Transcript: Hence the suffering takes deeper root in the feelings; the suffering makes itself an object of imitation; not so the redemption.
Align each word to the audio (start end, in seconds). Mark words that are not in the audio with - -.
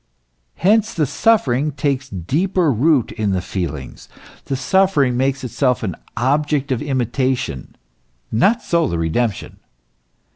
Hence 0.55 0.95
the 0.95 1.05
suffering 1.05 1.73
takes 1.73 2.09
deeper 2.09 2.71
root 2.73 3.11
in 3.11 3.33
the 3.33 3.39
feelings; 3.39 4.09
the 4.45 4.55
suffering 4.55 5.15
makes 5.15 5.43
itself 5.43 5.83
an 5.83 5.95
object 6.17 6.71
of 6.71 6.81
imitation; 6.81 7.75
not 8.31 8.63
so 8.63 8.87
the 8.87 8.97
redemption. 8.97 9.59